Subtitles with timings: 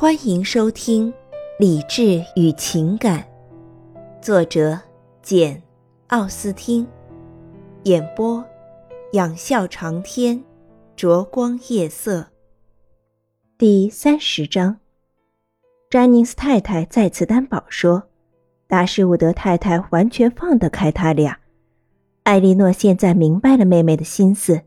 [0.00, 1.12] 欢迎收听
[1.58, 3.20] 《理智与情感》，
[4.22, 4.78] 作者
[5.22, 5.56] 简·
[6.06, 6.86] 奥斯汀，
[7.82, 8.44] 演播
[9.14, 10.40] 仰笑长天，
[10.94, 12.24] 灼光夜色。
[13.58, 14.76] 第三十章，
[15.90, 18.04] 詹宁斯太太再次担保说，
[18.68, 21.36] 达什伍德太太完全放得开他俩。
[22.22, 24.60] 艾莉诺现在明白了妹妹的心思，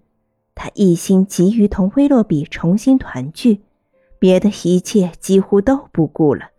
[0.53, 3.61] 她一心急于同威洛比重新团聚。
[4.21, 6.51] 别的一切几乎都不顾了，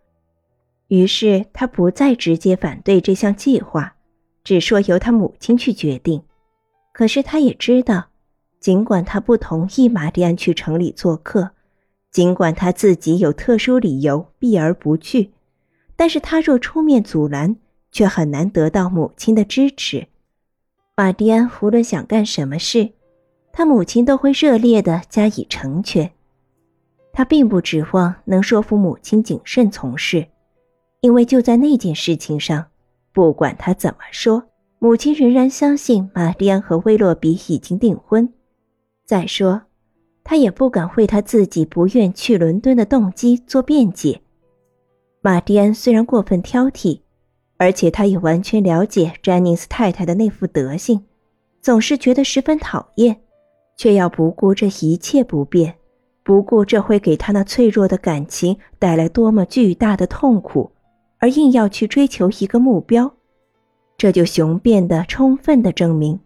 [0.89, 3.95] 于是他不再直接反对这项计划，
[4.43, 6.21] 只说由他母亲去决定。
[6.91, 8.07] 可是他也知道，
[8.59, 11.51] 尽管他不同意玛丽安去城里做客，
[12.11, 15.31] 尽管他自己有特殊理由避而不去，
[15.95, 17.55] 但是他若出面阻拦，
[17.93, 20.07] 却很难得到母亲的支持。
[20.97, 22.91] 玛丽安无论想干什么事，
[23.53, 26.11] 他母亲都会热烈的加以成全。
[27.13, 30.27] 他并不指望能说服母亲谨慎从事，
[31.01, 32.65] 因为就在那件事情上，
[33.13, 34.43] 不管他怎么说，
[34.79, 38.33] 母亲仍然相信玛丽安和威洛比已经订婚。
[39.05, 39.61] 再说，
[40.23, 44.19] 他也不敢为他自己不愿去伦敦的动机做辩解。
[45.21, 47.01] 玛丽安虽然过分挑剔，
[47.57, 51.05] 而且他也完全了解詹宁斯太太的那副德性，
[51.61, 53.21] 总是觉得十分讨厌，
[53.77, 55.75] 却要不顾这一切不便。
[56.23, 60.71] 不顾这会给他那脆弱的感情带来多么巨大的痛苦，
[61.19, 63.13] 而硬要去追求一个目标，
[63.97, 66.19] 这就雄辩的充分的证明，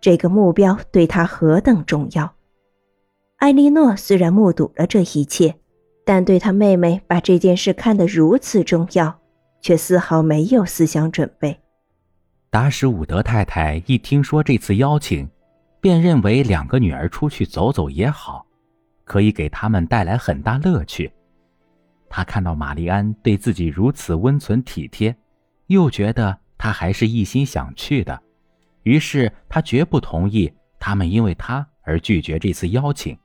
[0.00, 2.34] 这个目标对他何等重要。
[3.36, 5.54] 艾莉诺虽然目睹了这一切，
[6.04, 9.18] 但对他妹妹把这件事看得如此重要，
[9.60, 11.60] 却丝毫没有思想准备。
[12.50, 15.28] 达什伍德太太一听说这次邀请，
[15.80, 18.45] 便认为两个女儿出去走走也好。
[19.06, 21.10] 可以给他们带来很大乐趣。
[22.10, 25.16] 他看到玛丽安对自己如此温存体贴，
[25.68, 28.20] 又觉得他还是一心想去的，
[28.82, 33.16] 于是他绝不同意他们因为他而拒绝这次邀请，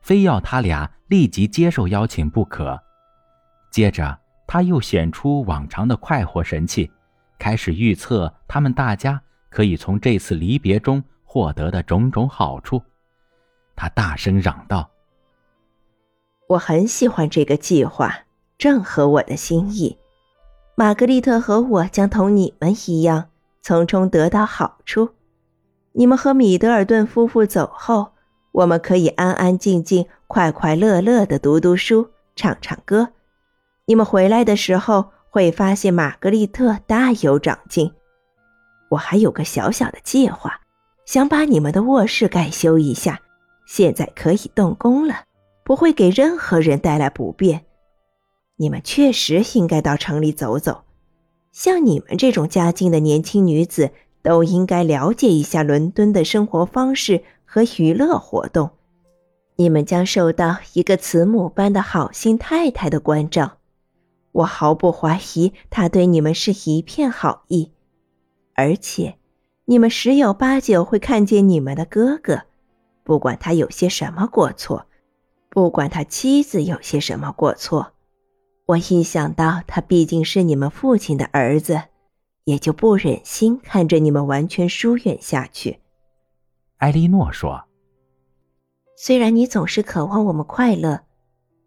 [0.00, 2.80] 非要他俩立即接受邀请不可。
[3.70, 6.90] 接着，他又显出往常的快活神气，
[7.38, 9.20] 开始预测他们大家
[9.50, 12.82] 可以从这次离别中获得的种种好处。
[13.74, 14.88] 他大声嚷道。
[16.48, 18.20] 我很喜欢这个计划，
[18.56, 19.98] 正合我的心意。
[20.76, 23.30] 玛格丽特和我将同你们一样，
[23.62, 25.08] 从中得到好处。
[25.92, 28.12] 你们和米德尔顿夫妇走后，
[28.52, 33.08] 我们可以安安静静、快快乐乐的读读书、唱唱歌。
[33.86, 37.92] 你们回来的时候，会发现玛格丽特大有长进。
[38.90, 40.60] 我还有个小小的计划，
[41.06, 43.20] 想把你们的卧室改修一下，
[43.66, 45.25] 现在可以动工了。
[45.66, 47.64] 不会给任何人带来不便。
[48.54, 50.84] 你们确实应该到城里走走，
[51.50, 53.90] 像你们这种家境的年轻女子，
[54.22, 58.70] 都应该了解一下伦敦的生活方式和娱乐活动。
[59.56, 63.56] 你们将受到一个慈母般的好心太太的关照，
[64.30, 67.72] 我毫不怀疑她对你们是一片好意。
[68.54, 69.16] 而且，
[69.64, 72.42] 你们十有八九会看见你们的哥哥，
[73.02, 74.86] 不管他有些什么过错。
[75.56, 77.94] 不管他妻子有些什么过错，
[78.66, 81.84] 我一想到他毕竟是你们父亲的儿子，
[82.44, 85.78] 也就不忍心看着你们完全疏远下去。
[86.76, 87.64] 艾莉诺说
[88.98, 91.00] ：“虽然你总是渴望我们快乐，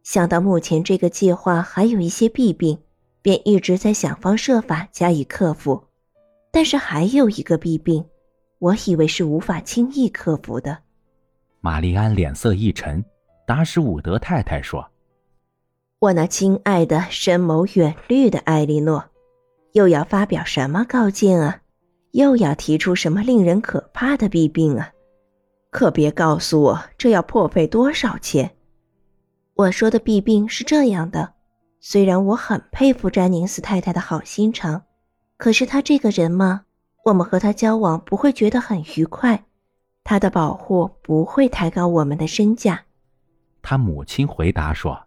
[0.03, 2.77] 想到目前这个计划还有一些弊病，
[3.23, 5.85] 便一直在想方设法加以克服。
[6.51, 8.06] 但是还有一个弊病，
[8.59, 10.77] 我以为是无法轻易克服的。”
[11.59, 13.03] 玛丽安脸色一沉。
[13.50, 14.92] 达什伍德太太说
[15.98, 19.06] ：“我那亲爱的、深谋远虑的艾莉诺，
[19.72, 21.62] 又要发表什么高见啊？
[22.12, 24.92] 又要提出什么令人可怕的弊病啊？
[25.72, 28.51] 可别告诉我这要破费多少钱！
[29.56, 31.34] 我说的弊病是这样的：
[31.80, 34.84] 虽然我很佩服詹宁斯太太的好心肠，
[35.38, 36.66] 可是他这个人嘛，
[37.04, 39.45] 我们和他交往不会觉得很愉快。
[40.04, 42.84] 他的保护不会抬高我们的身价。”
[43.61, 45.03] 他母亲回答说：“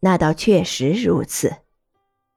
[0.00, 1.52] 那倒确实如此，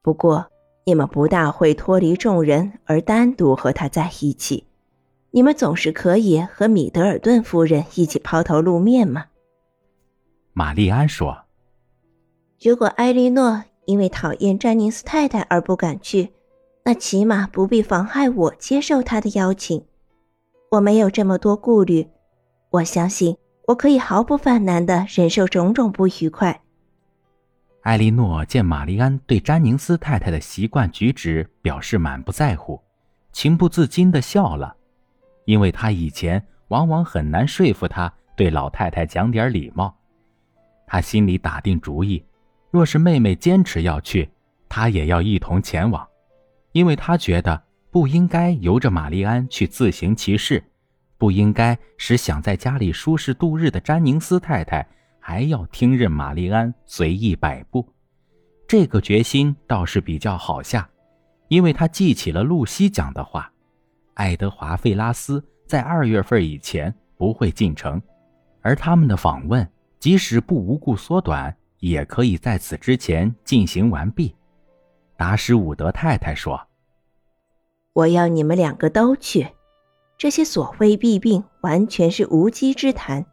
[0.02, 0.48] 不过
[0.86, 4.66] 你们不大会脱离众人而单独和他在一起。
[5.30, 9.28] 你们总是可以和米德尔顿夫人一起抛头露面吗？”
[10.54, 11.46] 玛丽安说
[12.62, 16.34] ：“如果埃莉诺因为讨厌詹宁斯太太而不敢去，
[16.84, 19.86] 那起码不必妨碍我接受她的邀请。
[20.72, 22.10] 我没有这么多顾虑，
[22.72, 23.38] 我相信。”
[23.72, 26.62] 我可以毫不犯难地忍受种种不愉快。
[27.84, 32.82] 艾莉诺见玛丽安对詹宁斯太太的习惯举止表示满不在乎，
[33.32, 34.76] 情不自禁地笑了，
[35.46, 39.96] 因为她以前往往很难说服她对老太太讲点礼貌。
[40.86, 42.24] 她心里打定主意，
[42.72, 44.30] 若是妹妹坚持要去，
[44.68, 46.06] 她也要一同前往，
[46.74, 50.62] 因为她觉得不应该由着玛丽安去自行其事，
[51.22, 54.84] 不应该使想在家里舒适度日的詹宁斯太太。
[55.20, 57.88] 还要听任玛丽安随意摆布，
[58.68, 60.90] 这个决心倒是比较好下，
[61.48, 63.54] 因为他记起了露西讲的话：
[64.16, 68.02] 爱德华·费拉斯在二月份以前不会进城，
[68.62, 69.70] 而他们的访问
[70.00, 74.36] 即使不无故缩短，也可以在此之前进行完毕。
[75.16, 76.60] 达什伍德太太说
[77.94, 79.48] ：“我要你们两个都去，
[80.22, 83.26] 这些所谓弊病完全是无稽之谈。”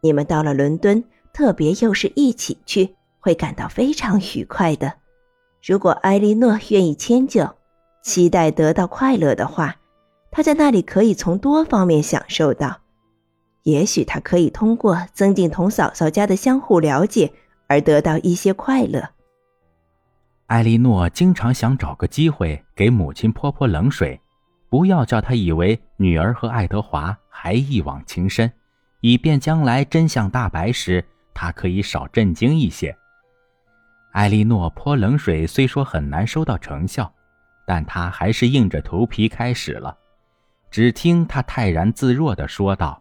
[0.00, 1.02] 你们到了伦敦，
[1.32, 4.94] 特别又是一起去，会感到非常愉快的。
[5.60, 7.56] 如果埃莉诺愿意迁就，
[8.00, 9.74] 期待得到快乐的话，
[10.30, 12.76] 她在那里可以从多方面享受到。
[13.64, 17.32] 也许她可以通过增进同嫂嫂家的相互了解
[17.66, 19.10] 而得到一些快乐。
[20.46, 24.20] 艾莉诺经常想找个机会给母亲泼泼冷水，
[24.74, 28.50] 不要叫他以为女儿和爱德华还一往情深。
[29.02, 32.96] 以便将来真相大白时，他可以少震惊一些。
[34.10, 37.12] 艾莉诺泼冷水虽说很难收到成效，
[37.64, 39.96] 但他还是硬着头皮开始了。
[40.72, 43.00] 只听他泰然自若地说道：“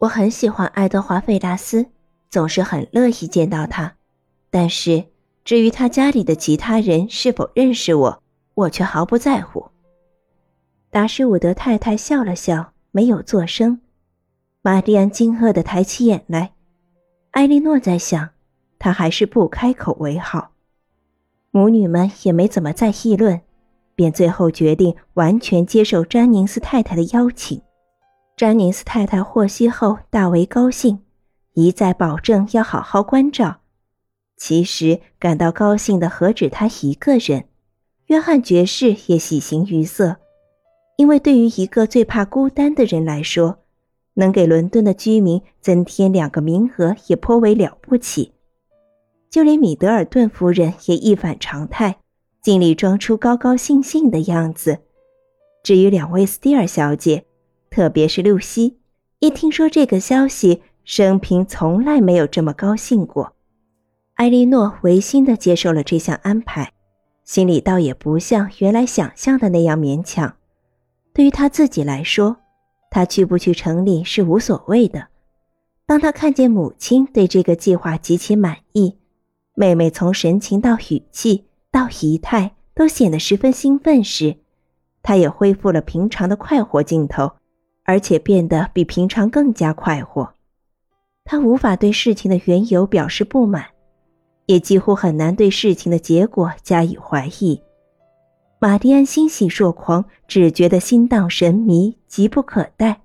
[0.00, 1.90] 我很喜欢爱德华·费拉斯，
[2.30, 3.92] 总是很乐意见到他。
[4.48, 5.04] 但是
[5.44, 8.22] 至于他家里的其他人是否认识我，
[8.54, 9.70] 我却毫不在乎。”
[10.94, 13.80] 达什伍德太太笑了笑，没有作声。
[14.62, 16.52] 玛丽安惊愕地抬起眼来，
[17.32, 18.30] 艾莉诺在想，
[18.78, 20.52] 她还是不开口为好。
[21.50, 23.40] 母女们也没怎么再议论，
[23.96, 27.60] 便最后决定完全接受詹宁斯太太的邀请。
[28.36, 31.00] 詹宁斯太太获悉后大为高兴，
[31.54, 33.56] 一再保证要好好关照。
[34.36, 37.46] 其实感到高兴的何止他一个人，
[38.06, 40.18] 约翰爵士也喜形于色，
[40.96, 43.58] 因为对于一个最怕孤单的人来说。
[44.16, 48.30] 能给伦敦的居民增添两个名额也颇为了不起，
[49.28, 51.96] 就连米德尔顿夫人也一反常态，
[52.40, 54.78] 尽力装出高高兴兴的样子。
[55.64, 57.24] 至于两位斯蒂尔小姐，
[57.70, 58.78] 特别是露西，
[59.18, 63.32] 一听说这个消息，生平从来没有这么高兴过。
[64.14, 66.72] 艾莉诺违心地接受了这项安排，
[67.24, 70.36] 心里倒也不像原来想象的那样勉强。
[71.14, 72.36] 对于他自己来说，
[72.90, 75.06] 他去不去城里是无所谓的。
[75.86, 78.98] 当他看见母亲对这个计划极其满意，
[79.54, 84.38] 妹妹从神情到语气到仪态都显得十分兴奋时，
[85.04, 87.30] 他也恢复了平常的快活劲头，
[87.84, 90.34] 而且变得比平常更加快活。
[91.24, 93.66] 他无法对事情的缘由表示不满，
[94.46, 97.62] 也几乎很难对事情的结果加以怀疑。
[98.58, 103.02] 玛蒂安欣喜若狂，只觉得心荡神迷，急不可待。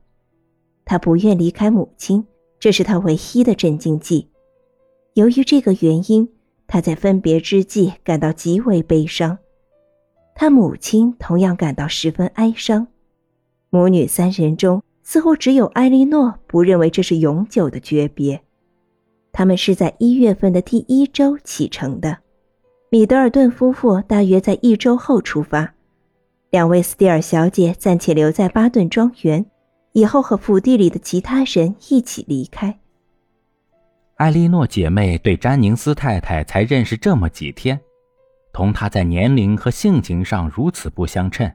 [0.85, 2.25] 他不愿离开母亲，
[2.59, 4.29] 这是他唯一的镇静剂。
[5.15, 6.29] 由于这个原因，
[6.65, 9.37] 他在分别之际感到极为悲伤。
[10.33, 12.87] 他母亲同样感到十分哀伤。
[13.69, 18.41] 母女三人中，似乎只有艾莉诺不认为这是永久的诀别。
[19.33, 22.19] 他们是在一月份的第一周启程的。
[22.91, 25.75] 米德尔顿夫妇大约在一周后出发，
[26.49, 29.45] 两位斯蒂尔小姐暂且留在巴顿庄园，
[29.91, 32.79] 以后和府邸里的其他人一起离开。
[34.15, 37.79] 艾莉诺姐妹对詹宁斯太太才认识这么几天，
[38.51, 41.51] 同她在年龄和性情上如此不相称，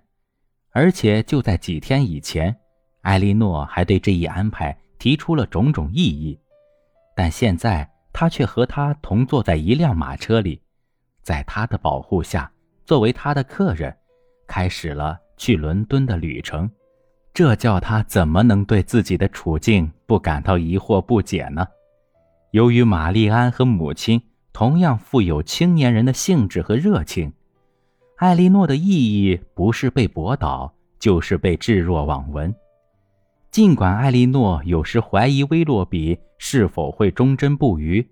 [0.71, 2.55] 而且就在几天以前，
[3.03, 6.39] 艾莉诺还对这一安排提出了种种异议，
[7.17, 10.61] 但现在她却和她同坐在一辆马车里。
[11.25, 12.49] 在他的保护下，
[12.85, 13.97] 作为他的客人，
[14.47, 16.71] 开始了去伦敦的旅程。
[17.33, 21.67] 这叫他怎么能对自己的处境不感到疑惑不解呢？
[22.53, 27.33] 由于玛丽安和母亲同样富有青年人的兴致和热情，
[28.19, 32.55] 艾莉诺的意义不是被驳倒，就是被置若罔闻。
[33.51, 38.07] 尽管艾莉诺有时怀疑威洛比是否会忠贞不渝。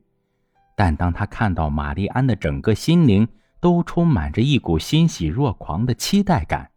[0.74, 3.28] 但当他看到玛丽安的整个心灵
[3.60, 6.70] 都充满着一股欣喜若狂的期待感，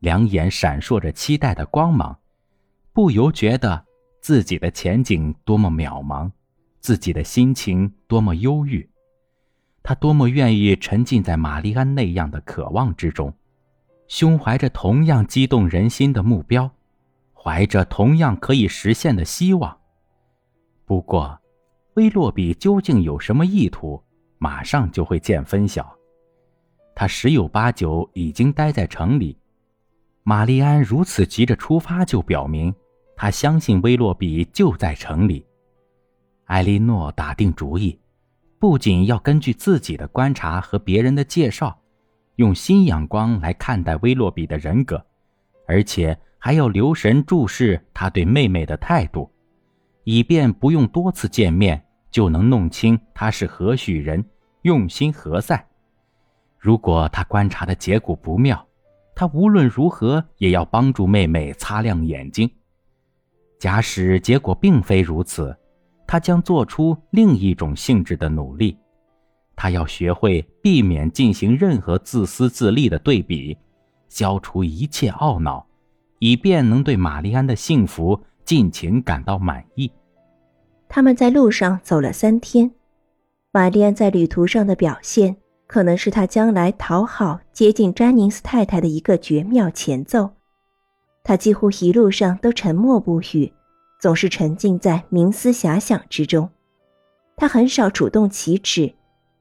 [0.00, 2.18] 两眼闪烁着期待的光芒，
[2.92, 3.84] 不由觉得
[4.20, 6.30] 自己的前景多么渺茫，
[6.80, 8.88] 自己的心情多么忧郁。
[9.82, 13.32] 他多么愿意沉浸在玛丽安那样的渴望之中，
[14.06, 16.70] 胸怀着同样激动人心的目标，
[17.32, 19.78] 怀着同样可以实现的希望。
[20.84, 21.40] 不过，
[21.98, 24.00] 威洛比究竟有什么意图，
[24.38, 25.92] 马上就会见分晓。
[26.94, 29.36] 他十有八九已经待在城里。
[30.22, 32.72] 玛丽安如此急着出发，就表明
[33.16, 35.44] 他相信威洛比就在城里。
[36.44, 37.98] 艾莉诺打定主意，
[38.60, 41.76] 不仅要根据自己的观察和别人的介绍，
[42.36, 45.04] 用新眼光来看待威洛比的人格，
[45.66, 49.28] 而且还要留神注视他对妹妹的态度，
[50.04, 54.24] 以便不用多次见面就能弄清他是何许人，
[54.62, 55.66] 用心何在。
[56.58, 58.66] 如果他观察的结果不妙，
[59.14, 62.50] 他无论如何也要帮助妹妹擦亮眼睛。
[63.58, 65.56] 假使结果并非如此，
[66.06, 68.78] 他将做出另一种性质的努力。
[69.56, 73.58] 他要学会避免进行任何自私自利的对比，
[74.08, 75.66] 消除一切懊恼，
[76.20, 79.90] 以便能对玛丽安的幸福尽情感到满意。
[80.88, 82.70] 他们在路上走了三天，
[83.52, 85.36] 玛丽安在旅途上的表现。
[85.68, 90.30] 可能是他将来讨好、接近詹宁斯太太的一个绝妙前奏。
[91.22, 93.52] 他几乎一路上都沉默不语，
[94.00, 96.48] 总是沉浸在冥思遐想之中。
[97.36, 98.94] 他很少主动启齿，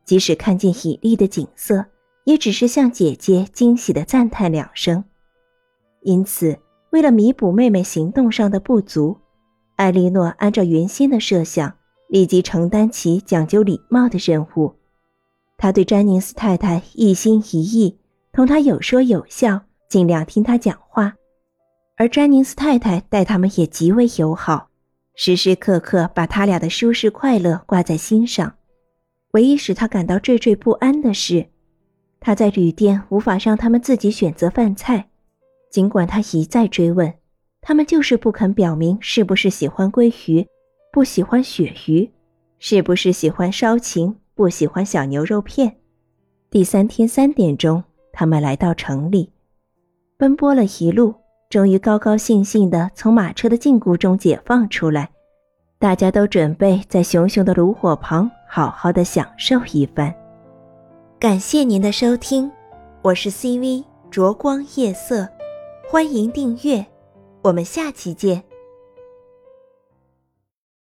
[0.03, 1.85] 即使看见绮丽的景色，
[2.25, 5.05] 也只是向姐姐惊喜的赞叹两声。
[6.01, 9.17] 因此，为了弥补妹妹行动上的不足，
[9.77, 11.77] 艾莉诺按照原先的设想，
[12.09, 14.73] 立即承担起讲究礼貌的任务。
[15.55, 17.97] 他对詹宁斯太太一心一意，
[18.31, 21.15] 同她有说有笑，尽量听她讲话。
[21.95, 24.69] 而詹宁斯太太待他们也极为友好，
[25.15, 28.55] 时时刻刻把他俩的舒适快乐挂在心上。
[29.31, 31.47] 唯一使他感到惴惴不安的是，
[32.19, 35.09] 他在旅店无法让他们自己选择饭菜，
[35.71, 37.13] 尽管他一再追问，
[37.67, 40.47] 他们就是不肯表明是不是喜欢鲑鱼，
[40.89, 42.09] 不喜欢鳕鱼，
[42.59, 44.15] 是不是喜欢烧禽。
[44.35, 45.75] 不喜欢小牛肉片。
[46.49, 47.83] 第三天三点钟，
[48.13, 49.29] 他们来到城里，
[50.15, 51.13] 奔波了一路，
[51.49, 55.09] 终于高高兴兴地从马车的禁锢中解放出来。
[55.77, 60.15] 大家都准备在熊熊的炉火旁好好的享受一番。
[61.19, 62.49] 感谢您的收听，
[63.01, 65.27] 我是 CV 灼光夜色，
[65.89, 66.85] 欢迎订阅，
[67.41, 68.46] 我们下期见。